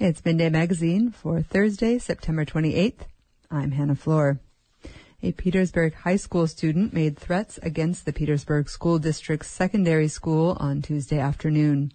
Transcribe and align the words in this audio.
It's 0.00 0.24
Midday 0.24 0.48
Magazine 0.48 1.10
for 1.10 1.42
Thursday, 1.42 1.98
September 1.98 2.46
28th. 2.46 3.00
I'm 3.50 3.72
Hannah 3.72 3.94
Floor. 3.94 4.40
A 5.22 5.32
Petersburg 5.32 5.92
high 5.92 6.16
school 6.16 6.46
student 6.46 6.94
made 6.94 7.18
threats 7.18 7.58
against 7.58 8.06
the 8.06 8.12
Petersburg 8.14 8.70
School 8.70 8.98
District's 8.98 9.48
secondary 9.48 10.08
school 10.08 10.56
on 10.58 10.80
Tuesday 10.80 11.18
afternoon. 11.18 11.92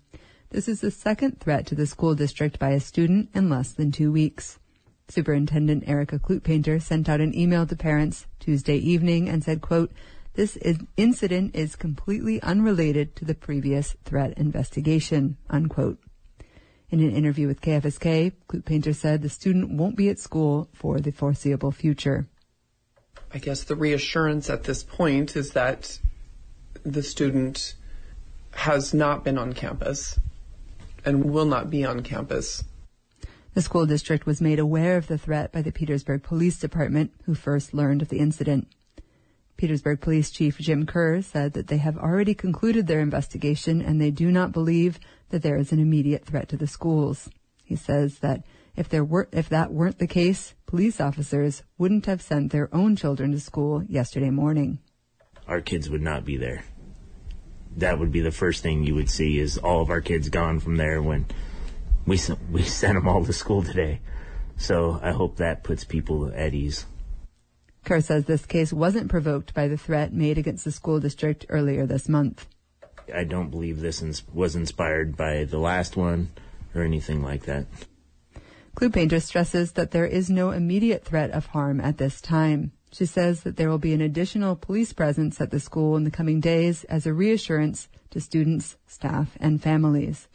This 0.52 0.68
is 0.68 0.82
the 0.82 0.92
second 0.92 1.40
threat 1.40 1.66
to 1.66 1.74
the 1.74 1.88
school 1.88 2.14
district 2.14 2.60
by 2.60 2.70
a 2.74 2.80
student 2.80 3.30
in 3.34 3.50
less 3.50 3.72
than 3.72 3.92
two 3.92 4.12
weeks. 4.12 4.60
Superintendent 5.08 5.90
Erica 5.90 6.20
Kludt-Painter 6.20 6.80
sent 6.82 7.10
out 7.10 7.22
an 7.22 7.36
email 7.36 7.66
to 7.66 7.76
parents 7.76 8.28
Tuesday 8.40 8.78
evening 8.78 9.28
and 9.28 9.44
said, 9.44 9.62
quote, 9.62 9.92
this 10.36 10.58
is, 10.58 10.78
incident 10.96 11.56
is 11.56 11.76
completely 11.76 12.40
unrelated 12.44 13.16
to 13.16 13.26
the 13.26 13.34
previous 13.34 13.96
threat 14.06 14.38
investigation, 14.38 15.38
unquote. 15.50 15.98
In 16.92 17.00
an 17.00 17.12
interview 17.12 17.48
with 17.48 17.62
KFSK, 17.62 18.34
Kludt-Painter 18.48 18.94
said 18.94 19.22
the 19.22 19.30
student 19.30 19.72
won't 19.72 19.96
be 19.96 20.10
at 20.10 20.20
school 20.20 20.70
for 20.74 21.00
the 21.00 21.12
foreseeable 21.12 21.72
future. 21.72 22.28
I 23.34 23.40
guess 23.40 23.64
the 23.64 23.76
reassurance 23.76 24.50
at 24.50 24.64
this 24.64 24.84
point 24.84 25.36
is 25.36 25.52
that 25.52 26.00
the 26.84 27.02
student 27.02 27.76
has 28.52 28.94
not 28.94 29.24
been 29.24 29.38
on 29.38 29.54
campus 29.54 30.20
and 31.04 31.26
will 31.26 31.46
not 31.46 31.70
be 31.70 31.84
on 31.84 32.02
campus. 32.02 32.64
The 33.56 33.62
school 33.62 33.86
district 33.86 34.26
was 34.26 34.40
made 34.40 34.60
aware 34.60 34.98
of 34.98 35.08
the 35.08 35.18
threat 35.18 35.52
by 35.52 35.62
the 35.62 35.72
Petersburg 35.72 36.24
Police 36.24 36.60
Department, 36.60 37.12
who 37.24 37.34
first 37.34 37.74
learned 37.74 38.02
of 38.02 38.10
the 38.10 38.20
incident. 38.20 38.68
Petersburg 39.58 40.02
Police 40.02 40.32
Chief 40.32 40.58
Jim 40.58 40.86
Kerr 40.86 41.22
said 41.22 41.54
that 41.54 41.68
they 41.68 41.78
have 41.78 41.98
already 41.98 42.34
concluded 42.34 42.88
their 42.88 43.00
investigation 43.00 43.82
and 43.82 44.02
they 44.02 44.12
do 44.12 44.32
not 44.32 44.52
believe 44.52 45.00
that 45.30 45.42
there 45.42 45.58
is 45.58 45.72
an 45.72 45.80
immediate 45.80 46.26
threat 46.26 46.50
to 46.50 46.58
the 46.58 46.68
schools. 46.68 47.30
He 47.64 47.76
says 47.76 48.20
that 48.20 48.44
if 48.76 48.90
there 48.90 49.04
were, 49.04 49.30
if 49.32 49.48
that 49.50 49.72
weren't 49.72 50.00
the 50.00 50.08
case, 50.08 50.54
police 50.66 51.00
officers 51.00 51.64
wouldn't 51.78 52.06
have 52.06 52.22
sent 52.22 52.52
their 52.52 52.74
own 52.76 52.96
children 52.96 53.32
to 53.32 53.40
school 53.40 53.84
yesterday 53.84 54.30
morning. 54.30 54.80
Our 55.48 55.62
kids 55.62 55.90
would 55.90 56.02
not 56.02 56.26
be 56.26 56.38
there. 56.38 56.66
That 57.78 58.00
would 58.00 58.12
be 58.12 58.22
the 58.22 58.32
first 58.32 58.62
thing 58.62 58.84
you 58.84 58.96
would 58.96 59.10
see 59.10 59.40
is 59.40 59.58
all 59.58 59.82
of 59.82 59.90
our 59.90 60.02
kids 60.02 60.30
gone 60.30 60.60
from 60.60 60.76
there 60.76 61.02
when 61.02 61.26
we 62.06 62.20
we 62.52 62.64
sent 62.82 62.96
them 62.96 63.08
all 63.08 63.24
to 63.26 63.34
school 63.34 63.64
today. 63.64 64.02
So 64.58 65.00
I 65.02 65.12
hope 65.12 65.38
that 65.38 65.64
puts 65.64 65.84
people 65.84 66.32
at 66.34 66.54
ease. 66.54 66.86
Kerr 67.86 68.02
says 68.02 68.26
this 68.26 68.46
case 68.48 68.74
wasn't 68.74 69.10
provoked 69.10 69.54
by 69.54 69.68
the 69.68 69.78
threat 69.78 70.12
made 70.12 70.40
against 70.40 70.66
the 70.66 70.72
school 70.72 71.00
district 71.00 71.46
earlier 71.50 71.86
this 71.86 72.10
month. 72.10 72.48
I 73.14 73.24
don't 73.24 73.52
believe 73.52 73.80
this 73.80 74.04
was 74.34 74.56
inspired 74.56 75.16
by 75.16 75.44
the 75.44 75.60
last 75.60 75.96
one 75.96 76.30
or 76.74 76.82
anything 76.82 77.22
like 77.22 77.46
that. 77.46 77.68
Kludt-Painter 78.76 79.20
stresses 79.20 79.74
that 79.74 79.92
there 79.92 80.08
is 80.08 80.30
no 80.30 80.50
immediate 80.50 81.06
threat 81.06 81.30
of 81.30 81.46
harm 81.46 81.80
at 81.80 81.98
this 82.00 82.20
time. 82.20 82.72
She 82.92 83.06
says 83.06 83.44
that 83.44 83.56
there 83.56 83.70
will 83.70 83.78
be 83.78 83.94
an 83.94 84.02
additional 84.02 84.56
police 84.56 84.92
presence 84.92 85.40
at 85.40 85.52
the 85.52 85.60
school 85.60 85.96
in 85.96 86.06
the 86.06 86.12
coming 86.12 86.40
days 86.40 86.84
as 86.86 87.06
a 87.06 87.14
reassurance 87.14 87.88
to 88.10 88.20
students, 88.20 88.78
staff, 88.88 89.38
and 89.40 89.62
families. 89.62 90.28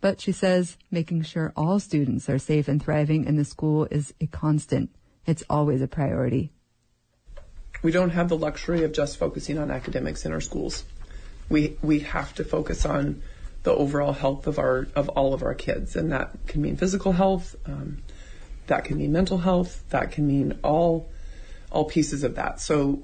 But 0.00 0.20
she 0.20 0.32
says 0.32 0.78
making 0.90 1.22
sure 1.22 1.52
all 1.54 1.78
students 1.80 2.30
are 2.30 2.38
safe 2.38 2.66
and 2.66 2.82
thriving 2.82 3.26
in 3.26 3.36
the 3.36 3.44
school 3.44 3.86
is 3.90 4.14
a 4.20 4.26
constant. 4.26 4.90
It's 5.26 5.44
always 5.50 5.82
a 5.82 5.88
priority. 5.88 6.53
We 7.84 7.92
don't 7.92 8.10
have 8.10 8.28
the 8.28 8.36
luxury 8.36 8.82
of 8.82 8.92
just 8.92 9.18
focusing 9.18 9.58
on 9.58 9.70
academics 9.70 10.24
in 10.26 10.32
our 10.32 10.40
schools 10.40 10.84
we 11.48 11.76
we 11.82 12.00
have 12.00 12.34
to 12.34 12.44
focus 12.44 12.86
on 12.86 13.22
the 13.62 13.72
overall 13.72 14.12
health 14.12 14.46
of 14.46 14.58
our 14.58 14.88
of 14.94 15.08
all 15.10 15.34
of 15.34 15.42
our 15.42 15.54
kids, 15.54 15.96
and 15.96 16.12
that 16.12 16.32
can 16.46 16.62
mean 16.62 16.76
physical 16.76 17.12
health, 17.12 17.56
um, 17.66 18.02
that 18.66 18.84
can 18.84 18.98
mean 18.98 19.12
mental 19.12 19.38
health, 19.38 19.84
that 19.90 20.12
can 20.12 20.26
mean 20.26 20.58
all 20.62 21.10
all 21.70 21.84
pieces 21.84 22.24
of 22.24 22.36
that. 22.36 22.60
So 22.60 23.02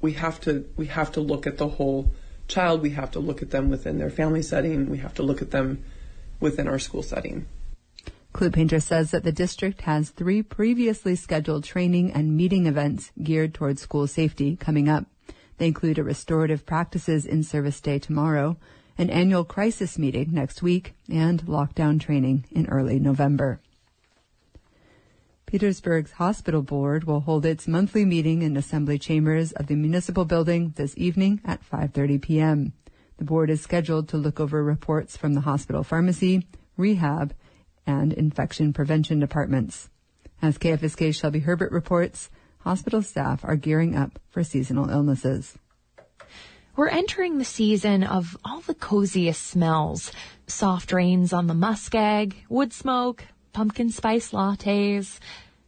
we 0.00 0.12
have 0.14 0.40
to 0.42 0.68
we 0.76 0.86
have 0.86 1.12
to 1.12 1.20
look 1.20 1.46
at 1.46 1.58
the 1.58 1.68
whole 1.68 2.12
child. 2.48 2.82
We 2.82 2.90
have 2.90 3.12
to 3.12 3.20
look 3.20 3.42
at 3.42 3.50
them 3.50 3.70
within 3.70 3.98
their 3.98 4.10
family 4.10 4.42
setting. 4.42 4.90
We 4.90 4.98
have 4.98 5.14
to 5.14 5.22
look 5.22 5.42
at 5.42 5.50
them 5.50 5.84
within 6.40 6.68
our 6.68 6.78
school 6.78 7.02
setting. 7.02 7.46
Kludt-Painter 8.32 8.80
says 8.80 9.10
that 9.10 9.24
the 9.24 9.32
district 9.32 9.82
has 9.82 10.10
three 10.10 10.42
previously 10.42 11.14
scheduled 11.14 11.64
training 11.64 12.12
and 12.12 12.36
meeting 12.36 12.66
events 12.66 13.12
geared 13.22 13.52
towards 13.52 13.82
school 13.82 14.06
safety 14.06 14.56
coming 14.56 14.88
up. 14.88 15.04
They 15.58 15.66
include 15.66 15.98
a 15.98 16.04
restorative 16.04 16.64
practices 16.64 17.26
in 17.26 17.42
service 17.42 17.80
day 17.80 17.98
tomorrow, 17.98 18.56
an 18.96 19.10
annual 19.10 19.44
crisis 19.44 19.98
meeting 19.98 20.32
next 20.32 20.62
week, 20.62 20.94
and 21.10 21.42
lockdown 21.44 22.00
training 22.00 22.46
in 22.50 22.66
early 22.68 22.98
November. 22.98 23.60
Petersburg's 25.44 26.12
hospital 26.12 26.62
board 26.62 27.04
will 27.04 27.20
hold 27.20 27.44
its 27.44 27.68
monthly 27.68 28.06
meeting 28.06 28.40
in 28.40 28.56
assembly 28.56 28.98
chambers 28.98 29.52
of 29.52 29.66
the 29.66 29.76
municipal 29.76 30.24
building 30.24 30.72
this 30.76 30.94
evening 30.96 31.42
at 31.44 31.60
5:30 31.68 32.22
p.m. 32.22 32.72
The 33.18 33.24
board 33.24 33.50
is 33.50 33.60
scheduled 33.60 34.08
to 34.08 34.16
look 34.16 34.40
over 34.40 34.64
reports 34.64 35.16
from 35.18 35.34
the 35.34 35.42
hospital 35.42 35.84
pharmacy, 35.84 36.46
rehab, 36.78 37.34
and 37.86 38.12
infection 38.12 38.72
prevention 38.72 39.18
departments. 39.18 39.88
As 40.40 40.58
KFSK 40.58 41.14
Shelby 41.14 41.40
Herbert 41.40 41.72
reports, 41.72 42.30
hospital 42.60 43.02
staff 43.02 43.44
are 43.44 43.56
gearing 43.56 43.96
up 43.96 44.18
for 44.30 44.42
seasonal 44.42 44.90
illnesses. 44.90 45.56
We're 46.74 46.88
entering 46.88 47.36
the 47.36 47.44
season 47.44 48.02
of 48.02 48.36
all 48.44 48.60
the 48.60 48.74
coziest 48.74 49.42
smells. 49.42 50.10
Soft 50.46 50.92
rains 50.92 51.32
on 51.32 51.46
the 51.46 51.54
muskeg, 51.54 52.34
wood 52.48 52.72
smoke, 52.72 53.24
pumpkin 53.52 53.90
spice 53.90 54.30
lattes. 54.30 55.18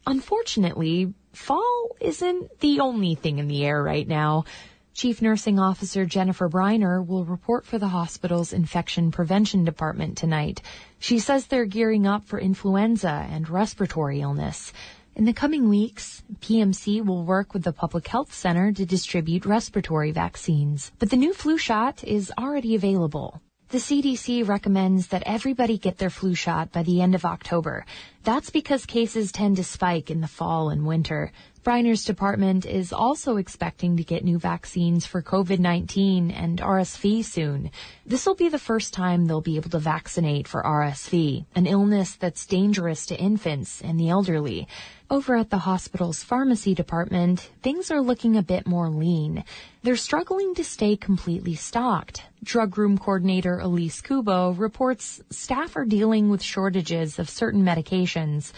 Unfortunately, 0.06 1.12
fall 1.32 1.96
isn't 2.00 2.60
the 2.60 2.80
only 2.80 3.14
thing 3.14 3.38
in 3.38 3.48
the 3.48 3.66
air 3.66 3.82
right 3.82 4.08
now. 4.08 4.44
Chief 4.94 5.20
Nursing 5.20 5.58
Officer 5.58 6.06
Jennifer 6.06 6.48
Briner 6.48 7.04
will 7.04 7.24
report 7.24 7.66
for 7.66 7.80
the 7.80 7.88
hospital's 7.88 8.52
infection 8.52 9.10
prevention 9.10 9.64
department 9.64 10.16
tonight. 10.16 10.62
She 11.00 11.18
says 11.18 11.48
they're 11.48 11.64
gearing 11.64 12.06
up 12.06 12.24
for 12.24 12.38
influenza 12.38 13.26
and 13.28 13.50
respiratory 13.50 14.20
illness. 14.20 14.72
In 15.16 15.24
the 15.24 15.32
coming 15.32 15.68
weeks, 15.68 16.22
PMC 16.38 17.04
will 17.04 17.24
work 17.24 17.52
with 17.54 17.64
the 17.64 17.72
Public 17.72 18.06
Health 18.06 18.32
Center 18.32 18.70
to 18.72 18.86
distribute 18.86 19.44
respiratory 19.44 20.12
vaccines, 20.12 20.92
but 21.00 21.10
the 21.10 21.16
new 21.16 21.34
flu 21.34 21.58
shot 21.58 22.04
is 22.04 22.32
already 22.38 22.76
available. 22.76 23.42
The 23.74 23.80
CDC 23.80 24.46
recommends 24.46 25.08
that 25.08 25.24
everybody 25.26 25.78
get 25.78 25.98
their 25.98 26.08
flu 26.08 26.36
shot 26.36 26.70
by 26.70 26.84
the 26.84 27.02
end 27.02 27.16
of 27.16 27.24
October. 27.24 27.84
That's 28.22 28.48
because 28.48 28.86
cases 28.86 29.32
tend 29.32 29.56
to 29.56 29.64
spike 29.64 30.12
in 30.12 30.20
the 30.20 30.28
fall 30.28 30.68
and 30.68 30.86
winter. 30.86 31.32
Briner's 31.64 32.04
department 32.04 32.66
is 32.66 32.92
also 32.92 33.36
expecting 33.36 33.96
to 33.96 34.04
get 34.04 34.22
new 34.22 34.38
vaccines 34.38 35.06
for 35.06 35.22
COVID-19 35.22 36.32
and 36.32 36.60
RSV 36.60 37.24
soon. 37.24 37.72
This 38.06 38.26
will 38.26 38.36
be 38.36 38.48
the 38.48 38.60
first 38.60 38.94
time 38.94 39.26
they'll 39.26 39.40
be 39.40 39.56
able 39.56 39.70
to 39.70 39.80
vaccinate 39.80 40.46
for 40.46 40.62
RSV, 40.62 41.44
an 41.56 41.66
illness 41.66 42.14
that's 42.14 42.46
dangerous 42.46 43.06
to 43.06 43.18
infants 43.18 43.80
and 43.80 43.98
the 43.98 44.08
elderly. 44.08 44.68
Over 45.10 45.36
at 45.36 45.50
the 45.50 45.58
hospital's 45.58 46.22
pharmacy 46.22 46.74
department, 46.74 47.50
things 47.62 47.90
are 47.90 48.00
looking 48.00 48.36
a 48.36 48.42
bit 48.42 48.66
more 48.66 48.88
lean. 48.88 49.44
They're 49.82 49.96
struggling 49.96 50.54
to 50.54 50.64
stay 50.64 50.96
completely 50.96 51.54
stocked. 51.54 52.22
Drug 52.42 52.78
room 52.78 52.96
coordinator 52.96 53.58
Elise 53.58 54.00
Kubo 54.00 54.52
reports 54.52 55.20
staff 55.28 55.76
are 55.76 55.84
dealing 55.84 56.30
with 56.30 56.42
shortages 56.42 57.18
of 57.18 57.28
certain 57.28 57.62
medications. 57.62 58.52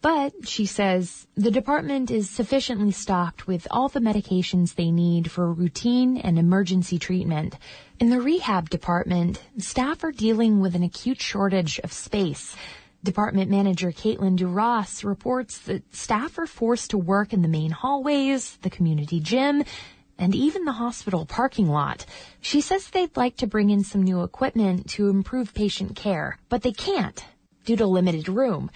But, 0.00 0.46
she 0.46 0.66
says, 0.66 1.26
the 1.34 1.50
department 1.50 2.12
is 2.12 2.30
sufficiently 2.30 2.92
stocked 2.92 3.48
with 3.48 3.66
all 3.68 3.88
the 3.88 3.98
medications 3.98 4.76
they 4.76 4.92
need 4.92 5.28
for 5.32 5.52
routine 5.52 6.16
and 6.18 6.38
emergency 6.38 7.00
treatment. 7.00 7.56
In 7.98 8.10
the 8.10 8.20
rehab 8.20 8.70
department, 8.70 9.42
staff 9.58 10.04
are 10.04 10.12
dealing 10.12 10.60
with 10.60 10.76
an 10.76 10.84
acute 10.84 11.20
shortage 11.20 11.80
of 11.80 11.92
space. 11.92 12.54
Department 13.04 13.50
Manager 13.50 13.92
Caitlin 13.92 14.36
Duras 14.36 15.04
reports 15.04 15.58
that 15.60 15.94
staff 15.94 16.36
are 16.38 16.46
forced 16.46 16.90
to 16.90 16.98
work 16.98 17.32
in 17.32 17.42
the 17.42 17.48
main 17.48 17.70
hallways, 17.70 18.56
the 18.62 18.70
community 18.70 19.20
gym, 19.20 19.62
and 20.18 20.34
even 20.34 20.64
the 20.64 20.72
hospital 20.72 21.24
parking 21.24 21.68
lot. 21.68 22.04
She 22.40 22.60
says 22.60 22.88
they'd 22.88 23.16
like 23.16 23.36
to 23.36 23.46
bring 23.46 23.70
in 23.70 23.84
some 23.84 24.02
new 24.02 24.22
equipment 24.22 24.90
to 24.90 25.08
improve 25.08 25.54
patient 25.54 25.94
care, 25.94 26.38
but 26.48 26.62
they 26.62 26.72
can't 26.72 27.24
due 27.64 27.76
to 27.76 27.86
limited 27.86 28.28
room. 28.28 28.70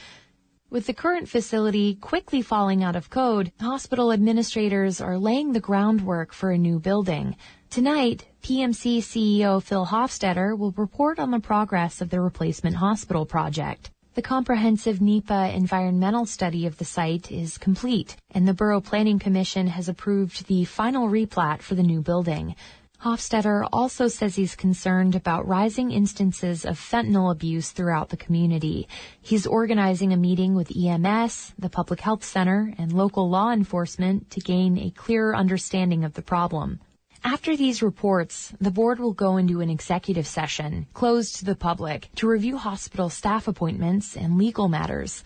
With 0.71 0.87
the 0.87 0.95
current 0.95 1.29
facility 1.29 1.97
quickly 1.97 2.41
falling 2.41 2.83
out 2.83 2.97
of 2.97 3.11
code, 3.11 3.53
hospital 3.61 4.13
administrators 4.13 5.01
are 5.01 5.19
laying 5.19 5.53
the 5.53 5.61
groundwork 5.61 6.33
for 6.33 6.51
a 6.51 6.57
new 6.57 6.79
building. 6.79 7.37
Tonight, 7.69 8.27
PMC 8.43 8.99
CEO 8.99 9.63
Phil 9.63 9.87
Hofstetter 9.87 10.57
will 10.57 10.73
report 10.73 11.19
on 11.19 11.31
the 11.31 11.41
progress 11.41 12.01
of 12.01 12.11
the 12.11 12.21
replacement 12.21 12.77
hospital 12.77 13.27
project. 13.27 13.91
The 14.15 14.21
comprehensive 14.21 15.01
NEPA 15.01 15.55
environmental 15.55 16.27
study 16.27 16.67
of 16.67 16.77
the 16.77 16.85
site 16.85 17.33
is 17.33 17.57
complete, 17.57 18.15
and 18.31 18.47
the 18.47 18.53
Borough 18.53 18.83
Planning 18.83 19.19
Commission 19.19 19.69
has 19.69 19.89
approved 19.89 20.49
the 20.49 20.67
final 20.67 21.09
replat 21.09 21.63
for 21.63 21.77
the 21.77 21.83
new 21.83 22.03
building. 22.03 22.55
Hofstetter 23.03 23.67
also 23.73 24.09
says 24.09 24.37
he's 24.37 24.55
concerned 24.55 25.15
about 25.15 25.49
rising 25.49 25.93
instances 25.93 26.67
of 26.67 26.79
fentanyl 26.79 27.33
abuse 27.33 27.71
throughout 27.71 28.11
the 28.11 28.19
community. 28.19 28.87
He's 29.23 29.47
organizing 29.47 30.13
a 30.13 30.19
meeting 30.19 30.55
with 30.55 30.77
EMS, 30.77 31.55
the 31.59 31.71
Public 31.71 32.01
Health 32.01 32.23
Center, 32.23 32.75
and 32.77 32.93
local 32.93 33.31
law 33.31 33.51
enforcement 33.51 34.31
to 34.33 34.41
gain 34.41 34.77
a 34.77 34.91
clearer 34.91 35.35
understanding 35.35 36.05
of 36.05 36.13
the 36.13 36.23
problem. 36.23 36.81
After 37.25 37.57
these 37.57 37.83
reports, 37.83 38.53
the 38.61 38.73
board 38.73 38.99
will 38.99 39.13
go 39.13 39.37
into 39.37 39.61
an 39.61 39.71
executive 39.71 40.27
session, 40.27 40.89
closed 40.93 41.37
to 41.37 41.45
the 41.45 41.55
public, 41.55 42.09
to 42.17 42.27
review 42.27 42.57
hospital 42.57 43.09
staff 43.11 43.47
appointments 43.47 44.17
and 44.17 44.37
legal 44.37 44.67
matters. 44.67 45.23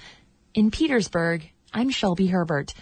In 0.53 0.71
Petersburg, 0.71 1.51
I'm 1.73 1.89
Shelby 1.89 2.27
Herbert. 2.27 2.75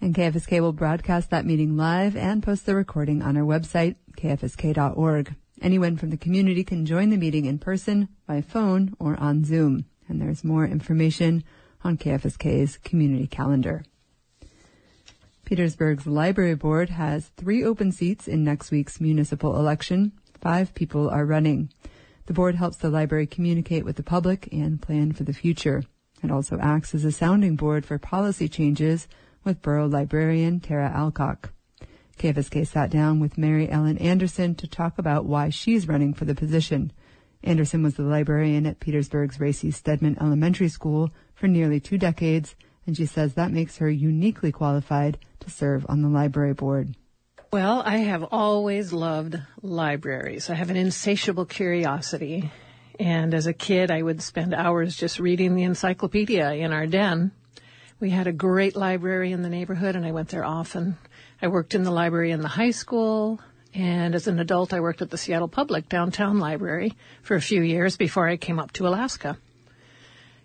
And 0.00 0.14
KFSK 0.14 0.60
will 0.60 0.72
broadcast 0.72 1.30
that 1.30 1.44
meeting 1.44 1.76
live 1.76 2.16
and 2.16 2.40
post 2.40 2.66
the 2.66 2.76
recording 2.76 3.20
on 3.20 3.36
our 3.36 3.42
website, 3.42 3.96
kfsk.org. 4.16 5.34
Anyone 5.60 5.96
from 5.96 6.10
the 6.10 6.16
community 6.16 6.62
can 6.62 6.86
join 6.86 7.10
the 7.10 7.16
meeting 7.16 7.46
in 7.46 7.58
person, 7.58 8.08
by 8.28 8.42
phone, 8.42 8.94
or 9.00 9.16
on 9.18 9.44
Zoom. 9.44 9.86
And 10.08 10.20
there's 10.20 10.44
more 10.44 10.64
information 10.64 11.42
on 11.82 11.98
KFSK's 11.98 12.78
community 12.78 13.26
calendar. 13.26 13.84
Petersburg's 15.52 16.06
library 16.06 16.54
board 16.54 16.88
has 16.88 17.30
three 17.36 17.62
open 17.62 17.92
seats 17.92 18.26
in 18.26 18.42
next 18.42 18.70
week's 18.70 19.02
municipal 19.02 19.58
election. 19.58 20.12
Five 20.40 20.74
people 20.74 21.10
are 21.10 21.26
running. 21.26 21.70
The 22.24 22.32
board 22.32 22.54
helps 22.54 22.78
the 22.78 22.88
library 22.88 23.26
communicate 23.26 23.84
with 23.84 23.96
the 23.96 24.02
public 24.02 24.48
and 24.50 24.80
plan 24.80 25.12
for 25.12 25.24
the 25.24 25.34
future. 25.34 25.84
It 26.22 26.30
also 26.30 26.58
acts 26.58 26.94
as 26.94 27.04
a 27.04 27.12
sounding 27.12 27.56
board 27.56 27.84
for 27.84 27.98
policy 27.98 28.48
changes 28.48 29.08
with 29.44 29.60
borough 29.60 29.86
librarian 29.86 30.58
Tara 30.58 30.90
Alcock. 30.90 31.50
KFSK 32.16 32.66
sat 32.66 32.88
down 32.88 33.20
with 33.20 33.36
Mary 33.36 33.70
Ellen 33.70 33.98
Anderson 33.98 34.54
to 34.54 34.66
talk 34.66 34.96
about 34.96 35.26
why 35.26 35.50
she's 35.50 35.86
running 35.86 36.14
for 36.14 36.24
the 36.24 36.34
position. 36.34 36.94
Anderson 37.44 37.82
was 37.82 37.96
the 37.96 38.04
librarian 38.04 38.64
at 38.64 38.80
Petersburg's 38.80 39.38
Rae 39.38 39.52
C. 39.52 39.70
Stedman 39.70 40.16
Elementary 40.18 40.70
School 40.70 41.10
for 41.34 41.46
nearly 41.46 41.78
two 41.78 41.98
decades, 41.98 42.56
and 42.86 42.96
she 42.96 43.06
says 43.06 43.34
that 43.34 43.52
makes 43.52 43.78
her 43.78 43.90
uniquely 43.90 44.52
qualified 44.52 45.18
to 45.40 45.50
serve 45.50 45.86
on 45.88 46.02
the 46.02 46.08
library 46.08 46.54
board. 46.54 46.96
Well, 47.52 47.82
I 47.84 47.98
have 47.98 48.24
always 48.32 48.92
loved 48.92 49.38
libraries. 49.60 50.48
I 50.48 50.54
have 50.54 50.70
an 50.70 50.76
insatiable 50.76 51.44
curiosity. 51.44 52.50
And 52.98 53.34
as 53.34 53.46
a 53.46 53.52
kid, 53.52 53.90
I 53.90 54.00
would 54.00 54.22
spend 54.22 54.54
hours 54.54 54.96
just 54.96 55.18
reading 55.18 55.54
the 55.54 55.64
encyclopedia 55.64 56.52
in 56.52 56.72
our 56.72 56.86
den. 56.86 57.32
We 58.00 58.10
had 58.10 58.26
a 58.26 58.32
great 58.32 58.74
library 58.74 59.32
in 59.32 59.42
the 59.42 59.48
neighborhood 59.48 59.96
and 59.96 60.06
I 60.06 60.12
went 60.12 60.30
there 60.30 60.44
often. 60.44 60.96
I 61.40 61.48
worked 61.48 61.74
in 61.74 61.82
the 61.82 61.90
library 61.90 62.30
in 62.30 62.40
the 62.40 62.48
high 62.48 62.70
school 62.70 63.40
and 63.74 64.14
as 64.14 64.26
an 64.26 64.38
adult 64.38 64.72
I 64.72 64.80
worked 64.80 65.02
at 65.02 65.10
the 65.10 65.18
Seattle 65.18 65.48
Public 65.48 65.88
Downtown 65.88 66.38
Library 66.38 66.94
for 67.22 67.36
a 67.36 67.40
few 67.40 67.62
years 67.62 67.96
before 67.96 68.28
I 68.28 68.36
came 68.36 68.58
up 68.58 68.72
to 68.72 68.86
Alaska. 68.86 69.38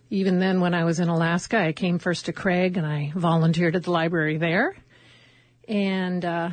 Even 0.09 0.39
then 0.39 0.61
when 0.61 0.73
I 0.73 0.85
was 0.85 1.01
in 1.01 1.09
Alaska, 1.09 1.57
I 1.57 1.73
came 1.73 1.99
first 1.99 2.25
to 2.25 2.33
Craig 2.33 2.77
and 2.77 2.87
I 2.87 3.11
volunteered 3.13 3.75
at 3.75 3.83
the 3.83 3.91
library 3.91 4.37
there 4.37 4.73
and 5.67 6.23
uh, 6.23 6.49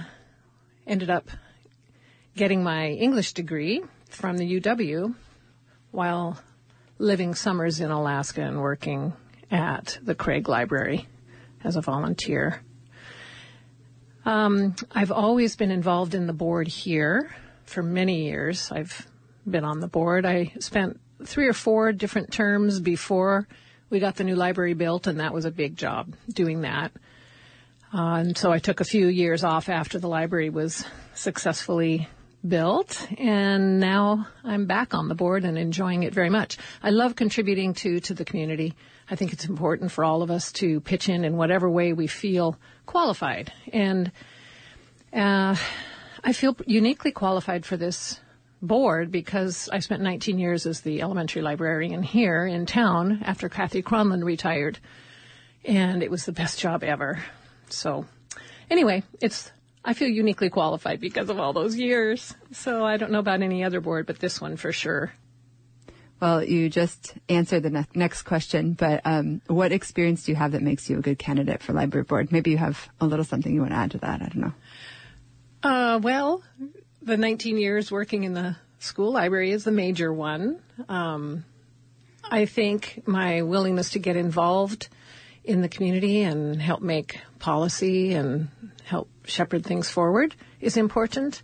ended 0.88 1.08
up 1.08 1.28
getting 2.36 2.64
my 2.64 2.88
English 2.88 3.32
degree 3.32 3.84
from 4.08 4.38
the 4.38 4.60
UW 4.60 5.14
while 5.92 6.40
living 6.98 7.36
summers 7.36 7.78
in 7.78 7.92
Alaska 7.92 8.42
and 8.42 8.60
working 8.60 9.12
at 9.52 9.98
the 10.02 10.16
Craig 10.16 10.48
Library 10.48 11.06
as 11.62 11.76
a 11.76 11.80
volunteer. 11.80 12.60
Um, 14.24 14.74
I've 14.90 15.12
always 15.12 15.54
been 15.54 15.70
involved 15.70 16.16
in 16.16 16.26
the 16.26 16.32
board 16.32 16.66
here 16.66 17.30
for 17.66 17.84
many 17.84 18.24
years. 18.24 18.72
I've 18.72 19.06
been 19.48 19.64
on 19.64 19.78
the 19.78 19.86
board. 19.86 20.26
I 20.26 20.54
spent 20.58 20.98
three 21.26 21.46
or 21.46 21.52
four 21.52 21.92
different 21.92 22.32
terms 22.32 22.80
before 22.80 23.46
we 23.90 24.00
got 24.00 24.16
the 24.16 24.24
new 24.24 24.36
library 24.36 24.74
built, 24.74 25.06
and 25.06 25.20
that 25.20 25.34
was 25.34 25.44
a 25.44 25.50
big 25.50 25.76
job 25.76 26.14
doing 26.28 26.62
that. 26.62 26.92
Uh, 27.92 28.16
and 28.16 28.36
so 28.36 28.50
I 28.50 28.58
took 28.58 28.80
a 28.80 28.84
few 28.84 29.06
years 29.06 29.44
off 29.44 29.68
after 29.68 29.98
the 29.98 30.08
library 30.08 30.50
was 30.50 30.84
successfully 31.14 32.08
built 32.46 33.06
and 33.18 33.80
now 33.80 34.26
I'm 34.42 34.66
back 34.66 34.92
on 34.92 35.08
the 35.08 35.14
board 35.14 35.44
and 35.44 35.56
enjoying 35.56 36.02
it 36.02 36.12
very 36.12 36.28
much. 36.28 36.58
I 36.82 36.90
love 36.90 37.16
contributing 37.16 37.72
to 37.74 38.00
to 38.00 38.14
the 38.14 38.24
community. 38.24 38.74
I 39.10 39.16
think 39.16 39.32
it's 39.32 39.46
important 39.46 39.92
for 39.92 40.04
all 40.04 40.22
of 40.22 40.30
us 40.30 40.52
to 40.52 40.80
pitch 40.80 41.08
in 41.08 41.24
in 41.24 41.36
whatever 41.36 41.70
way 41.70 41.92
we 41.92 42.06
feel 42.06 42.58
qualified. 42.84 43.52
And 43.72 44.12
uh, 45.12 45.56
I 46.22 46.32
feel 46.32 46.56
uniquely 46.66 47.12
qualified 47.12 47.64
for 47.64 47.76
this 47.76 48.20
board 48.66 49.10
because 49.10 49.68
I 49.72 49.78
spent 49.78 50.02
19 50.02 50.38
years 50.38 50.66
as 50.66 50.80
the 50.80 51.02
elementary 51.02 51.42
librarian 51.42 52.02
here 52.02 52.46
in 52.46 52.66
town 52.66 53.22
after 53.24 53.48
Kathy 53.48 53.82
Cronlund 53.82 54.24
retired. 54.24 54.78
And 55.64 56.02
it 56.02 56.10
was 56.10 56.26
the 56.26 56.32
best 56.32 56.58
job 56.58 56.84
ever. 56.84 57.24
So 57.68 58.06
anyway, 58.70 59.02
it's 59.20 59.50
I 59.84 59.92
feel 59.92 60.08
uniquely 60.08 60.48
qualified 60.48 61.00
because 61.00 61.28
of 61.28 61.38
all 61.38 61.52
those 61.52 61.76
years. 61.76 62.34
So 62.52 62.84
I 62.84 62.96
don't 62.96 63.12
know 63.12 63.18
about 63.18 63.42
any 63.42 63.64
other 63.64 63.80
board, 63.80 64.06
but 64.06 64.18
this 64.18 64.40
one 64.40 64.56
for 64.56 64.72
sure. 64.72 65.12
Well, 66.20 66.42
you 66.42 66.70
just 66.70 67.14
answered 67.28 67.64
the 67.64 67.70
ne- 67.70 67.86
next 67.94 68.22
question, 68.22 68.72
but 68.72 69.02
um, 69.04 69.42
what 69.46 69.72
experience 69.72 70.24
do 70.24 70.32
you 70.32 70.36
have 70.36 70.52
that 70.52 70.62
makes 70.62 70.88
you 70.88 70.98
a 70.98 71.02
good 71.02 71.18
candidate 71.18 71.62
for 71.62 71.74
library 71.74 72.04
board? 72.04 72.32
Maybe 72.32 72.50
you 72.50 72.56
have 72.56 72.88
a 73.00 73.06
little 73.06 73.24
something 73.24 73.52
you 73.52 73.60
want 73.60 73.72
to 73.72 73.76
add 73.76 73.90
to 73.90 73.98
that. 73.98 74.22
I 74.22 74.28
don't 74.28 74.36
know. 74.36 74.52
Uh, 75.62 75.98
well, 76.02 76.42
the 77.04 77.16
19 77.18 77.58
years 77.58 77.92
working 77.92 78.24
in 78.24 78.32
the 78.32 78.56
school 78.78 79.12
library 79.12 79.50
is 79.50 79.64
the 79.64 79.70
major 79.70 80.12
one. 80.12 80.58
Um, 80.88 81.44
I 82.30 82.46
think 82.46 83.02
my 83.06 83.42
willingness 83.42 83.90
to 83.90 83.98
get 83.98 84.16
involved 84.16 84.88
in 85.44 85.60
the 85.60 85.68
community 85.68 86.22
and 86.22 86.60
help 86.60 86.80
make 86.80 87.20
policy 87.38 88.14
and 88.14 88.48
help 88.84 89.08
shepherd 89.24 89.64
things 89.64 89.90
forward 89.90 90.34
is 90.60 90.78
important. 90.78 91.42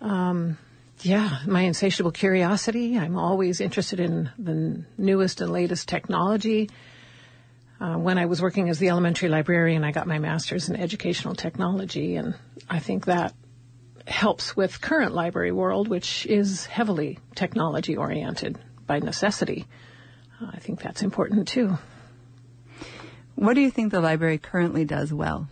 Um, 0.00 0.56
yeah, 1.00 1.40
my 1.46 1.62
insatiable 1.62 2.12
curiosity. 2.12 2.96
I'm 2.96 3.18
always 3.18 3.60
interested 3.60 4.00
in 4.00 4.30
the 4.38 4.84
newest 4.96 5.42
and 5.42 5.52
latest 5.52 5.88
technology. 5.88 6.70
Uh, 7.78 7.96
when 7.96 8.16
I 8.16 8.26
was 8.26 8.40
working 8.40 8.70
as 8.70 8.78
the 8.78 8.88
elementary 8.88 9.28
librarian, 9.28 9.84
I 9.84 9.92
got 9.92 10.06
my 10.06 10.18
master's 10.18 10.70
in 10.70 10.76
educational 10.76 11.34
technology, 11.34 12.16
and 12.16 12.36
I 12.70 12.78
think 12.78 13.06
that 13.06 13.34
helps 14.06 14.56
with 14.56 14.80
current 14.80 15.14
library 15.14 15.52
world, 15.52 15.88
which 15.88 16.26
is 16.26 16.66
heavily 16.66 17.18
technology 17.34 17.96
oriented 17.96 18.58
by 18.86 18.98
necessity. 18.98 19.66
Uh, 20.40 20.50
I 20.52 20.58
think 20.58 20.82
that's 20.82 21.02
important 21.02 21.48
too. 21.48 21.78
What 23.34 23.54
do 23.54 23.60
you 23.60 23.70
think 23.70 23.92
the 23.92 24.00
library 24.00 24.38
currently 24.38 24.84
does 24.84 25.12
well? 25.12 25.48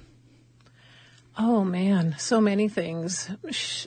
Oh 1.39 1.65
man, 1.65 2.17
so 2.19 2.41
many 2.41 2.69
things. 2.69 3.31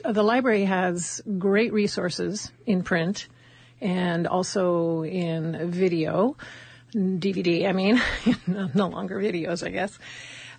The 0.04 0.22
library 0.22 0.64
has 0.64 1.22
great 1.38 1.72
resources 1.72 2.50
in 2.66 2.82
print 2.82 3.28
and 3.80 4.26
also 4.26 5.04
in 5.04 5.70
video, 5.70 6.36
DVD, 6.94 7.68
I 7.68 7.72
mean, 7.72 8.00
no 8.74 8.88
longer 8.88 9.20
videos, 9.20 9.64
I 9.64 9.70
guess. 9.70 9.98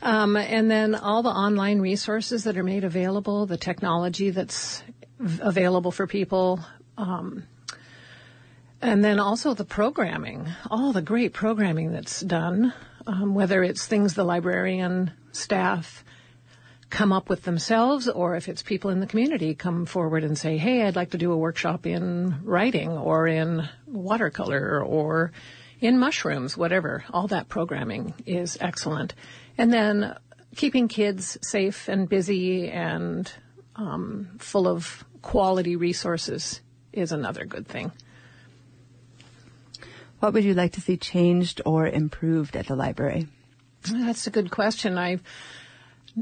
Um, 0.06 0.38
and 0.38 0.70
then 0.70 0.94
all 0.94 1.24
the 1.24 1.30
online 1.30 1.80
resources 1.82 2.44
that 2.44 2.58
are 2.58 2.64
made 2.64 2.84
available, 2.84 3.48
the 3.48 3.58
technology 3.58 4.30
that's 4.30 4.84
available 5.40 5.92
for 5.92 6.06
people, 6.06 6.60
um, 6.96 7.44
and 8.84 9.04
then 9.04 9.20
also 9.20 9.56
the 9.56 9.66
programming, 9.66 10.48
all 10.70 10.94
the 10.94 11.02
great 11.02 11.34
programming 11.34 11.92
that's 11.92 12.22
done, 12.22 12.72
um, 13.08 13.34
whether 13.34 13.64
it's 13.64 13.88
things 13.88 14.14
the 14.14 14.24
librarian 14.24 15.12
staff 15.32 16.04
come 16.92 17.12
up 17.12 17.28
with 17.28 17.42
themselves 17.42 18.08
or 18.08 18.36
if 18.36 18.48
it's 18.48 18.62
people 18.62 18.92
in 18.92 19.00
the 19.00 19.08
community 19.08 19.56
come 19.56 19.88
forward 19.88 20.24
and 20.24 20.38
say, 20.38 20.58
hey, 20.58 20.84
I'd 20.84 20.96
like 20.96 21.10
to 21.12 21.18
do 21.18 21.32
a 21.32 21.38
workshop 21.38 21.88
in 21.88 22.42
writing 22.44 22.92
or 22.92 23.26
in 23.26 23.68
watercolor 23.88 24.84
or 24.84 25.32
in 25.82 25.98
mushrooms, 25.98 26.56
whatever. 26.56 27.04
All 27.12 27.28
that 27.30 27.50
programming 27.50 28.14
is 28.28 28.56
excellent. 28.62 29.16
And 29.58 29.72
then 29.72 30.16
keeping 30.56 30.88
kids 30.88 31.38
safe 31.42 31.88
and 31.88 32.08
busy 32.10 32.70
and 32.70 33.32
um, 33.76 34.30
full 34.40 34.68
of 34.68 35.04
quality 35.22 35.76
resources 35.76 36.62
is 36.94 37.12
another 37.12 37.46
good 37.46 37.68
thing. 37.68 37.92
What 40.20 40.34
would 40.34 40.44
you 40.44 40.54
like 40.54 40.74
to 40.74 40.82
see 40.82 40.98
changed 40.98 41.62
or 41.66 41.88
improved 41.88 42.56
at 42.56 42.68
the 42.68 42.76
library? 42.76 43.28
That's 43.84 44.28
a 44.28 44.32
good 44.32 44.50
question. 44.50 44.98
I've 44.98 45.22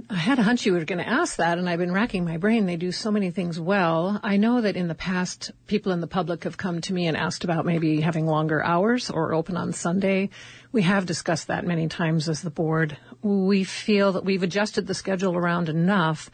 I 0.09 0.15
had 0.15 0.39
a 0.39 0.43
hunch 0.43 0.65
you 0.65 0.73
were 0.73 0.85
going 0.85 1.03
to 1.03 1.07
ask 1.07 1.35
that, 1.35 1.59
and 1.59 1.69
I've 1.69 1.77
been 1.77 1.93
racking 1.93 2.25
my 2.25 2.37
brain. 2.37 2.65
They 2.65 2.77
do 2.77 2.91
so 2.91 3.11
many 3.11 3.29
things 3.29 3.59
well. 3.59 4.19
I 4.23 4.37
know 4.37 4.59
that 4.59 4.75
in 4.75 4.87
the 4.87 4.95
past, 4.95 5.51
people 5.67 5.91
in 5.91 6.01
the 6.01 6.07
public 6.07 6.45
have 6.45 6.57
come 6.57 6.81
to 6.81 6.93
me 6.93 7.05
and 7.05 7.15
asked 7.15 7.43
about 7.43 7.63
maybe 7.63 8.01
having 8.01 8.25
longer 8.25 8.63
hours 8.63 9.11
or 9.11 9.35
open 9.35 9.55
on 9.55 9.71
Sunday. 9.71 10.31
We 10.73 10.81
have 10.81 11.05
discussed 11.05 11.47
that 11.47 11.67
many 11.67 11.87
times 11.87 12.27
as 12.27 12.41
the 12.41 12.49
board. 12.49 12.97
We 13.21 13.63
feel 13.63 14.13
that 14.13 14.25
we've 14.25 14.41
adjusted 14.41 14.87
the 14.87 14.95
schedule 14.95 15.37
around 15.37 15.69
enough 15.69 16.31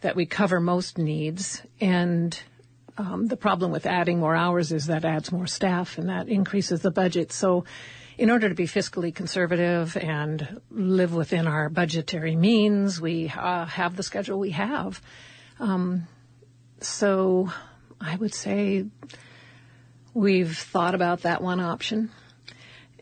that 0.00 0.16
we 0.16 0.24
cover 0.24 0.60
most 0.60 0.96
needs. 0.96 1.60
And 1.78 2.36
um, 2.96 3.26
the 3.26 3.36
problem 3.36 3.70
with 3.70 3.84
adding 3.84 4.18
more 4.18 4.34
hours 4.34 4.72
is 4.72 4.86
that 4.86 5.04
adds 5.04 5.30
more 5.30 5.46
staff 5.46 5.98
and 5.98 6.08
that 6.08 6.30
increases 6.30 6.80
the 6.80 6.90
budget. 6.90 7.32
So, 7.32 7.66
in 8.16 8.30
order 8.30 8.48
to 8.48 8.54
be 8.54 8.64
fiscally 8.66 9.14
conservative 9.14 9.94
and 9.96 10.60
live 10.70 11.12
within 11.12 11.46
our 11.46 11.68
budgetary 11.68 12.34
means, 12.34 12.98
we 12.98 13.28
uh, 13.28 13.66
have 13.66 13.96
the 13.96 14.02
schedule 14.02 14.38
we 14.38 14.52
have. 14.52 15.02
Um, 15.60 16.06
so, 16.80 17.52
I 18.00 18.16
would 18.16 18.32
say 18.32 18.86
we've 20.14 20.56
thought 20.56 20.94
about 20.94 21.22
that 21.22 21.42
one 21.42 21.60
option. 21.60 22.10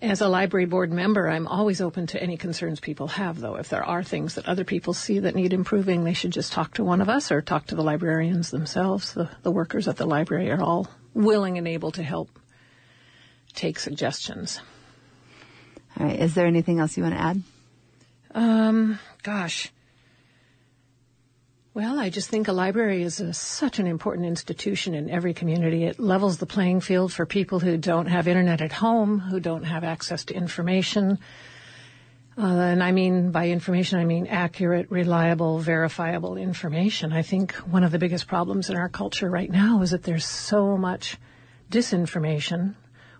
As 0.03 0.23
a 0.23 0.29
library 0.29 0.65
board 0.65 0.91
member, 0.91 1.29
I'm 1.29 1.47
always 1.47 1.83
open 1.83 2.07
to 2.09 2.23
any 2.23 2.39
concerns 2.39 2.81
people 2.81 3.09
have, 3.09 3.39
though. 3.39 3.57
If 3.57 3.69
there 3.69 3.85
are 3.85 4.03
things 4.03 4.35
that 4.35 4.47
other 4.47 4.65
people 4.65 4.95
see 4.95 5.19
that 5.19 5.35
need 5.35 5.53
improving, 5.53 6.05
they 6.05 6.15
should 6.15 6.33
just 6.33 6.53
talk 6.53 6.73
to 6.75 6.85
one 6.85 7.03
of 7.03 7.11
us 7.11 7.31
or 7.31 7.43
talk 7.43 7.67
to 7.67 7.75
the 7.75 7.83
librarians 7.83 8.51
themselves. 8.51 9.13
The, 9.13 9.29
the 9.43 9.51
workers 9.51 9.89
at 9.89 9.97
the 9.97 10.07
library 10.07 10.51
are 10.51 10.63
all 10.63 10.89
willing 11.13 11.59
and 11.59 11.69
able 11.69 11.91
to 11.93 12.03
help 12.03 12.31
take 13.53 13.79
suggestions. 13.79 14.61
All 15.99 16.07
right. 16.07 16.19
Is 16.19 16.35
there 16.35 16.47
anything 16.47 16.79
else 16.79 16.97
you 16.97 17.03
want 17.03 17.17
to 17.17 17.21
add? 17.21 17.43
Um, 18.35 18.99
gosh. 19.23 19.71
Well, 21.73 22.01
I 22.01 22.11
just 22.11 22.29
think 22.29 22.49
a 22.49 22.53
library 22.53 23.03
is 23.03 23.21
a, 23.21 23.33
such 23.33 23.79
an 23.79 23.87
important 23.87 24.27
institution 24.27 24.93
in 24.93 25.09
every 25.09 25.33
community. 25.33 25.85
It 25.85 26.01
levels 26.01 26.39
the 26.39 26.47
playing 26.47 26.81
field 26.81 27.13
for 27.13 27.27
people 27.27 27.61
who 27.61 27.77
don't 27.77 28.07
have 28.07 28.27
internet 28.27 28.61
at 28.61 28.73
home, 28.73 29.21
who 29.21 29.39
don't 29.39 29.63
have 29.63 29.85
access 29.85 30.25
to 30.25 30.35
information. 30.35 31.21
Uh, 32.37 32.47
and 32.47 32.83
I 32.83 32.91
mean, 32.91 33.31
by 33.31 33.51
information, 33.51 34.01
I 34.01 34.05
mean 34.05 34.27
accurate, 34.27 34.91
reliable, 34.91 35.61
verifiable 35.61 36.37
information. 36.37 37.13
I 37.13 37.23
think 37.23 37.53
one 37.55 37.85
of 37.85 37.93
the 37.93 38.01
biggest 38.01 38.27
problems 38.27 38.69
in 38.69 38.77
our 38.77 38.89
culture 38.89 39.31
right 39.31 39.51
now 39.51 39.81
is 39.83 39.93
that 39.93 40.03
there's 40.03 40.27
so 40.27 40.77
much 40.77 41.19
disinformation, 41.71 42.75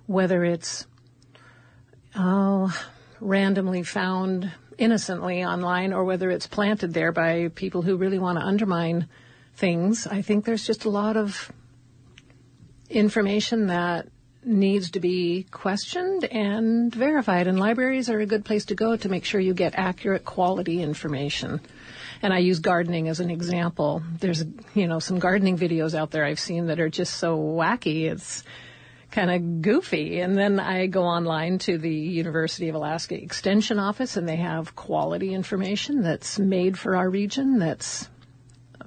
whether 0.07 0.45
it's, 0.45 0.89
oh, 2.17 2.77
randomly 3.21 3.85
found 3.85 4.51
innocently 4.81 5.45
online 5.45 5.93
or 5.93 6.05
whether 6.05 6.31
it's 6.31 6.47
planted 6.47 6.95
there 6.95 7.13
by 7.13 7.49
people 7.55 7.83
who 7.83 7.97
really 7.97 8.19
want 8.19 8.39
to 8.39 8.45
undermine 8.45 9.07
things. 9.55 10.07
I 10.07 10.23
think 10.23 10.45
there's 10.45 10.67
just 10.67 10.87
a 10.87 10.91
lot 10.91 11.17
of 11.17 11.53
information 12.89 13.67
that 13.67 14.09
needs 14.43 14.91
to 14.93 15.01
be 15.01 15.47
questioned 15.51 16.25
and 16.25 16.95
verified 16.95 17.47
and 17.47 17.61
libraries 17.61 18.09
are 18.09 18.21
a 18.21 18.27
good 18.27 18.43
place 18.45 18.65
to 18.65 18.75
go 18.75 18.97
to 18.97 19.09
make 19.09 19.27
sure 19.27 19.39
you 19.39 19.53
get 19.53 19.75
accurate 19.77 20.25
quality 20.25 20.83
information. 20.83 21.61
And 22.23 22.33
I 22.33 22.39
use 22.39 22.59
gardening 22.59 23.09
as 23.09 23.21
an 23.21 23.31
example. 23.31 24.03
There's, 24.19 24.45
you 24.75 24.87
know, 24.87 24.99
some 24.99 25.19
gardening 25.19 25.59
videos 25.59 25.95
out 25.95 26.11
there 26.11 26.25
I've 26.25 26.41
seen 26.41 26.67
that 26.67 26.81
are 26.81 26.89
just 26.89 27.19
so 27.19 27.39
wacky. 27.39 28.11
It's 28.11 28.45
kind 29.11 29.31
of 29.31 29.63
goofy. 29.63 30.21
And 30.21 30.37
then 30.37 30.61
I 30.61 30.87
go 30.87 31.03
online 31.03 31.59
to 31.61 31.79
the 31.79 31.95
University 31.95 32.69
of 32.69 32.75
Alaska 32.75 33.21
Extension 33.21 33.79
Office 33.79 34.17
and 34.17 34.29
they 34.29 34.37
have 34.37 34.77
quality 34.77 35.35
information 35.35 36.03
that's 36.03 36.39
made 36.39 36.79
for 36.79 36.97
our 36.97 37.09
region 37.09 37.59
that's 37.59 38.09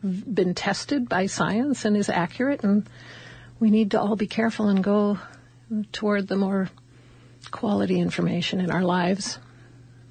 been 0.02 0.54
tested 0.54 1.08
by 1.08 1.28
science 1.28 1.86
and 1.86 1.96
is 1.96 2.10
accurate. 2.10 2.64
And 2.64 2.88
we 3.60 3.70
need 3.70 3.92
to 3.92 4.02
all 4.02 4.16
be 4.16 4.28
careful 4.28 4.70
and 4.70 4.84
go 4.84 5.18
toward 5.92 6.28
the 6.28 6.36
more 6.36 6.70
quality 7.52 8.00
information 8.00 8.60
in 8.60 8.72
our 8.72 8.84
lives. 8.84 9.40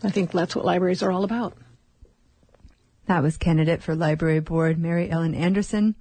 I 0.03 0.11
think 0.11 0.33
that's 0.33 0.57
what 0.57 0.65
libraries 0.65 1.03
are 1.03 1.13
all 1.13 1.25
about. 1.25 1.57
That 3.07 3.23
was 3.23 3.37
candidate 3.37 3.83
for 3.83 3.95
library 3.95 4.41
board 4.41 4.79
Mary 4.79 5.11
Ellen 5.11 5.35
Anderson. 5.35 5.95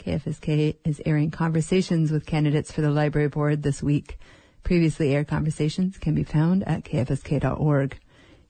KFSK 0.00 0.76
is 0.84 1.02
airing 1.04 1.30
conversations 1.30 2.10
with 2.10 2.24
candidates 2.24 2.72
for 2.72 2.80
the 2.80 2.90
library 2.90 3.28
board 3.28 3.62
this 3.62 3.82
week. 3.82 4.18
Previously 4.62 5.14
aired 5.14 5.28
conversations 5.28 5.98
can 5.98 6.14
be 6.14 6.24
found 6.24 6.64
at 6.64 6.84
kfsk.org. 6.84 7.98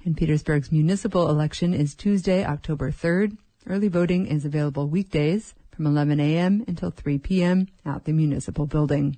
And 0.04 0.16
Petersburg's 0.16 0.71
municipal 0.71 1.28
election 1.28 1.75
is 1.75 1.97
Tuesday, 1.97 2.45
October 2.45 2.92
3rd. 2.92 3.37
Early 3.66 3.88
voting 3.88 4.26
is 4.26 4.45
available 4.45 4.87
weekdays 4.87 5.54
from 5.75 5.87
11 5.87 6.21
a.m. 6.21 6.64
until 6.69 6.92
3 6.92 7.19
p.m. 7.19 7.66
at 7.85 8.04
the 8.04 8.12
municipal 8.12 8.66
building. 8.66 9.16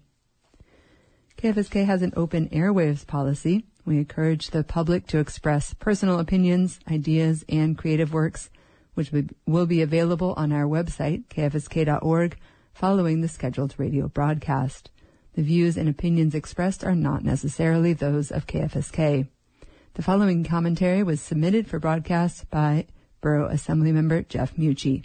KFSK 1.36 1.84
has 1.84 2.00
an 2.00 2.14
open 2.16 2.48
airwaves 2.48 3.06
policy. 3.06 3.66
We 3.84 3.98
encourage 3.98 4.50
the 4.50 4.64
public 4.64 5.06
to 5.08 5.18
express 5.18 5.74
personal 5.74 6.18
opinions, 6.18 6.80
ideas, 6.90 7.44
and 7.48 7.76
creative 7.76 8.12
works 8.14 8.48
which 8.94 9.12
will 9.46 9.66
be 9.66 9.82
available 9.82 10.34
on 10.36 10.52
our 10.52 10.64
website, 10.64 11.26
kfsk.org, 11.28 12.36
following 12.74 13.20
the 13.20 13.28
scheduled 13.28 13.74
radio 13.78 14.08
broadcast. 14.08 14.90
The 15.34 15.42
views 15.42 15.76
and 15.76 15.88
opinions 15.88 16.34
expressed 16.34 16.84
are 16.84 16.94
not 16.94 17.24
necessarily 17.24 17.92
those 17.92 18.30
of 18.30 18.46
KFSK. 18.46 19.28
The 19.94 20.02
following 20.02 20.44
commentary 20.44 21.02
was 21.02 21.20
submitted 21.20 21.68
for 21.68 21.78
broadcast 21.78 22.50
by 22.50 22.86
Borough 23.20 23.48
Assembly 23.48 23.92
Member 23.92 24.22
Jeff 24.22 24.56
Meucci. 24.56 25.04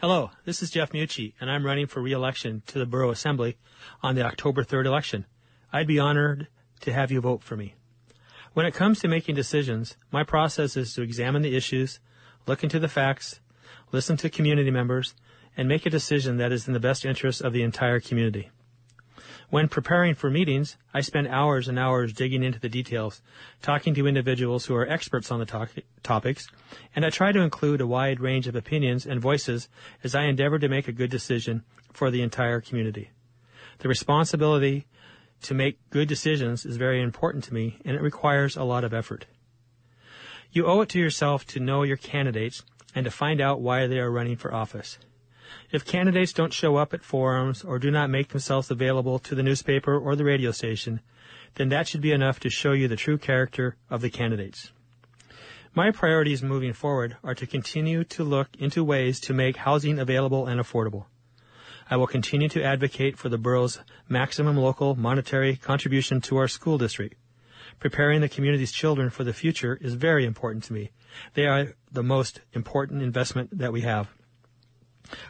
Hello, 0.00 0.30
this 0.44 0.62
is 0.62 0.70
Jeff 0.70 0.92
Meucci, 0.92 1.34
and 1.40 1.50
I'm 1.50 1.66
running 1.66 1.86
for 1.86 2.00
re-election 2.00 2.62
to 2.68 2.78
the 2.78 2.86
Borough 2.86 3.10
Assembly 3.10 3.58
on 4.02 4.14
the 4.14 4.22
October 4.22 4.62
3rd 4.62 4.86
election. 4.86 5.26
I'd 5.72 5.86
be 5.86 5.98
honored 5.98 6.48
to 6.80 6.92
have 6.92 7.10
you 7.10 7.20
vote 7.20 7.42
for 7.42 7.56
me. 7.56 7.74
When 8.54 8.64
it 8.64 8.74
comes 8.74 9.00
to 9.00 9.08
making 9.08 9.34
decisions, 9.34 9.96
my 10.12 10.24
process 10.24 10.76
is 10.76 10.94
to 10.94 11.02
examine 11.02 11.42
the 11.42 11.56
issues, 11.56 12.00
look 12.48 12.64
into 12.64 12.78
the 12.78 12.88
facts, 12.88 13.40
listen 13.92 14.16
to 14.16 14.30
community 14.30 14.70
members, 14.70 15.14
and 15.56 15.68
make 15.68 15.84
a 15.84 15.90
decision 15.90 16.38
that 16.38 16.50
is 16.50 16.66
in 16.66 16.72
the 16.72 16.80
best 16.80 17.04
interest 17.04 17.42
of 17.42 17.52
the 17.52 17.62
entire 17.62 18.00
community. 18.00 18.50
When 19.50 19.68
preparing 19.68 20.14
for 20.14 20.30
meetings, 20.30 20.76
I 20.92 21.00
spend 21.00 21.28
hours 21.28 21.68
and 21.68 21.78
hours 21.78 22.12
digging 22.12 22.42
into 22.42 22.60
the 22.60 22.68
details, 22.68 23.22
talking 23.62 23.94
to 23.94 24.06
individuals 24.06 24.66
who 24.66 24.74
are 24.74 24.88
experts 24.88 25.30
on 25.30 25.38
the 25.38 25.46
to- 25.46 25.82
topics, 26.02 26.48
and 26.94 27.04
I 27.04 27.10
try 27.10 27.32
to 27.32 27.40
include 27.40 27.80
a 27.80 27.86
wide 27.86 28.20
range 28.20 28.46
of 28.46 28.56
opinions 28.56 29.06
and 29.06 29.20
voices 29.20 29.68
as 30.04 30.14
I 30.14 30.24
endeavor 30.24 30.58
to 30.58 30.68
make 30.68 30.86
a 30.86 30.92
good 30.92 31.10
decision 31.10 31.64
for 31.92 32.10
the 32.10 32.22
entire 32.22 32.60
community. 32.60 33.10
The 33.78 33.88
responsibility 33.88 34.86
to 35.42 35.54
make 35.54 35.78
good 35.90 36.08
decisions 36.08 36.66
is 36.66 36.76
very 36.76 37.00
important 37.00 37.44
to 37.44 37.54
me, 37.54 37.78
and 37.84 37.96
it 37.96 38.02
requires 38.02 38.56
a 38.56 38.64
lot 38.64 38.84
of 38.84 38.92
effort. 38.92 39.26
You 40.50 40.66
owe 40.66 40.80
it 40.80 40.88
to 40.90 40.98
yourself 40.98 41.46
to 41.48 41.60
know 41.60 41.82
your 41.82 41.98
candidates 41.98 42.62
and 42.94 43.04
to 43.04 43.10
find 43.10 43.38
out 43.38 43.60
why 43.60 43.86
they 43.86 43.98
are 43.98 44.10
running 44.10 44.36
for 44.36 44.52
office. 44.52 44.98
If 45.70 45.84
candidates 45.84 46.32
don't 46.32 46.54
show 46.54 46.76
up 46.76 46.94
at 46.94 47.04
forums 47.04 47.62
or 47.62 47.78
do 47.78 47.90
not 47.90 48.08
make 48.08 48.28
themselves 48.28 48.70
available 48.70 49.18
to 49.18 49.34
the 49.34 49.42
newspaper 49.42 49.98
or 49.98 50.16
the 50.16 50.24
radio 50.24 50.50
station, 50.50 51.00
then 51.56 51.68
that 51.68 51.86
should 51.86 52.00
be 52.00 52.12
enough 52.12 52.40
to 52.40 52.50
show 52.50 52.72
you 52.72 52.88
the 52.88 52.96
true 52.96 53.18
character 53.18 53.76
of 53.90 54.00
the 54.00 54.08
candidates. 54.08 54.72
My 55.74 55.90
priorities 55.90 56.42
moving 56.42 56.72
forward 56.72 57.18
are 57.22 57.34
to 57.34 57.46
continue 57.46 58.02
to 58.04 58.24
look 58.24 58.48
into 58.58 58.82
ways 58.82 59.20
to 59.20 59.34
make 59.34 59.58
housing 59.58 59.98
available 59.98 60.46
and 60.46 60.58
affordable. 60.58 61.04
I 61.90 61.96
will 61.96 62.06
continue 62.06 62.48
to 62.48 62.64
advocate 62.64 63.18
for 63.18 63.28
the 63.28 63.38
borough's 63.38 63.80
maximum 64.08 64.56
local 64.56 64.94
monetary 64.94 65.56
contribution 65.56 66.22
to 66.22 66.38
our 66.38 66.48
school 66.48 66.78
district 66.78 67.16
preparing 67.78 68.20
the 68.20 68.28
community's 68.28 68.72
children 68.72 69.10
for 69.10 69.24
the 69.24 69.32
future 69.32 69.78
is 69.80 69.94
very 69.94 70.24
important 70.24 70.64
to 70.64 70.72
me. 70.72 70.90
They 71.34 71.46
are 71.46 71.74
the 71.90 72.02
most 72.02 72.40
important 72.52 73.02
investment 73.02 73.58
that 73.58 73.72
we 73.72 73.82
have. 73.82 74.08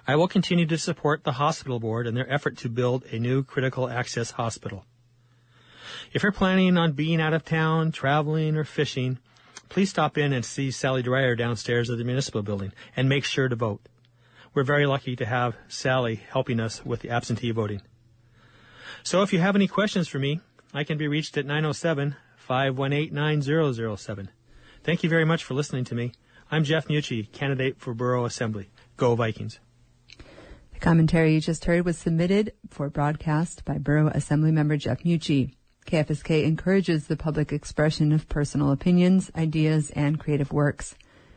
I 0.06 0.16
will 0.16 0.28
continue 0.28 0.66
to 0.66 0.78
support 0.78 1.24
the 1.24 1.32
hospital 1.32 1.78
board 1.78 2.06
in 2.06 2.14
their 2.14 2.30
effort 2.32 2.56
to 2.58 2.68
build 2.68 3.04
a 3.12 3.18
new 3.18 3.44
critical 3.44 3.88
access 3.88 4.32
hospital. 4.32 4.84
If 6.12 6.22
you're 6.22 6.32
planning 6.32 6.76
on 6.76 6.92
being 6.92 7.20
out 7.20 7.34
of 7.34 7.44
town, 7.44 7.92
traveling, 7.92 8.56
or 8.56 8.64
fishing, 8.64 9.18
please 9.68 9.90
stop 9.90 10.16
in 10.16 10.32
and 10.32 10.44
see 10.44 10.70
Sally 10.70 11.02
Dreyer 11.02 11.36
downstairs 11.36 11.90
at 11.90 11.98
the 11.98 12.04
municipal 12.04 12.42
building 12.42 12.72
and 12.96 13.08
make 13.08 13.24
sure 13.24 13.48
to 13.48 13.56
vote. 13.56 13.82
We're 14.54 14.64
very 14.64 14.86
lucky 14.86 15.14
to 15.16 15.26
have 15.26 15.56
Sally 15.68 16.16
helping 16.16 16.58
us 16.58 16.84
with 16.84 17.00
the 17.00 17.10
absentee 17.10 17.50
voting. 17.50 17.82
So 19.02 19.22
if 19.22 19.32
you 19.32 19.38
have 19.38 19.54
any 19.54 19.68
questions 19.68 20.08
for 20.08 20.18
me, 20.18 20.40
I 20.72 20.84
can 20.84 20.98
be 20.98 21.08
reached 21.08 21.36
at 21.36 21.46
907 21.46 22.16
518 22.48 23.12
9007. 23.12 24.30
Thank 24.82 25.02
you 25.02 25.10
very 25.10 25.26
much 25.26 25.44
for 25.44 25.52
listening 25.52 25.84
to 25.84 25.94
me. 25.94 26.12
I'm 26.50 26.64
Jeff 26.64 26.88
Meucci, 26.88 27.30
candidate 27.30 27.78
for 27.78 27.92
Borough 27.92 28.24
Assembly. 28.24 28.70
Go 28.96 29.14
Vikings. 29.14 29.60
The 30.72 30.80
commentary 30.80 31.34
you 31.34 31.42
just 31.42 31.66
heard 31.66 31.84
was 31.84 31.98
submitted 31.98 32.54
for 32.70 32.88
broadcast 32.88 33.66
by 33.66 33.76
Borough 33.76 34.08
Assembly 34.08 34.50
member 34.50 34.78
Jeff 34.78 35.02
Meucci. 35.02 35.52
KFSK 35.84 36.44
encourages 36.44 37.06
the 37.06 37.18
public 37.18 37.52
expression 37.52 38.12
of 38.12 38.30
personal 38.30 38.72
opinions, 38.72 39.30
ideas, 39.36 39.90
and 39.90 40.18
creative 40.18 40.50
works. 40.50 40.94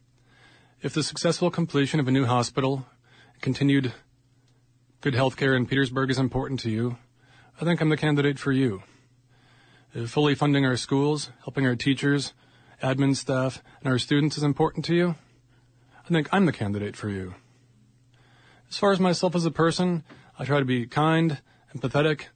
if 0.81 0.93
the 0.93 1.03
successful 1.03 1.51
completion 1.51 1.99
of 1.99 2.07
a 2.07 2.11
new 2.11 2.25
hospital 2.25 2.85
continued 3.41 3.91
good 5.01 5.13
health 5.13 5.35
care 5.35 5.53
in 5.53 5.65
Petersburg 5.65 6.09
is 6.09 6.17
important 6.17 6.59
to 6.61 6.69
you, 6.69 6.91
uh, 6.91 7.61
I 7.61 7.65
think 7.65 7.81
I'm 7.81 7.89
the 7.89 7.97
candidate 7.97 8.39
for 8.39 8.53
you. 8.53 8.83
If 9.93 10.09
fully 10.09 10.35
funding 10.35 10.65
our 10.65 10.77
schools, 10.77 11.31
helping 11.43 11.65
our 11.65 11.75
teachers, 11.75 12.33
admin 12.81 13.15
staff, 13.15 13.61
and 13.81 13.91
our 13.91 13.99
students 13.99 14.37
is 14.37 14.43
important 14.43 14.85
to 14.85 14.95
you, 14.95 15.09
uh, 15.09 16.01
I 16.05 16.07
think 16.07 16.29
I'm 16.31 16.45
the 16.45 16.53
candidate 16.53 16.95
for 16.95 17.09
you. 17.09 17.35
As 18.69 18.77
far 18.77 18.93
as 18.93 18.99
myself 19.01 19.35
as 19.35 19.45
a 19.45 19.51
person, 19.51 20.03
I 20.37 20.45
try 20.45 20.59
to 20.59 20.65
be 20.65 20.87
kind, 20.87 21.41
empathetic, 21.75 22.27